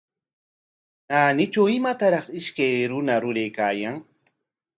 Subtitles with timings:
[1.09, 3.97] Naanitraw imataraq ishkay runa ruraykaayan.